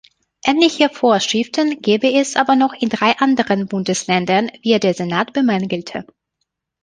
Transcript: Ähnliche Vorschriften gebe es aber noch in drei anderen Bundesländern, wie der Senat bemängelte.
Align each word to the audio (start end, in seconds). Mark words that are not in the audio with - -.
Ähnliche 0.43 0.89
Vorschriften 0.89 1.79
gebe 1.79 2.11
es 2.11 2.35
aber 2.35 2.55
noch 2.55 2.73
in 2.73 2.89
drei 2.89 3.15
anderen 3.19 3.67
Bundesländern, 3.67 4.49
wie 4.63 4.79
der 4.79 4.95
Senat 4.95 5.31
bemängelte. 5.31 6.07